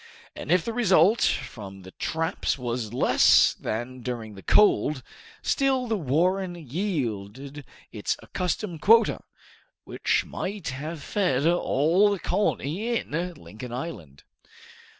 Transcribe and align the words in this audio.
and 0.35 0.51
if 0.51 0.65
the 0.65 0.73
result 0.73 1.21
from 1.21 1.83
the 1.83 1.91
traps 1.91 2.57
was 2.57 2.91
less 2.91 3.53
than 3.53 3.99
during 3.99 4.33
the 4.33 4.41
cold, 4.41 5.03
still 5.43 5.85
the 5.85 5.95
warren 5.95 6.55
yielded 6.55 7.63
its 7.91 8.17
accustomed 8.23 8.81
quota, 8.81 9.19
which 9.83 10.25
might 10.25 10.69
have 10.69 11.03
fed 11.03 11.45
all 11.45 12.09
the 12.09 12.17
colony 12.17 12.97
in 12.97 13.11
Lincoln 13.35 13.71
Island. 13.71 14.23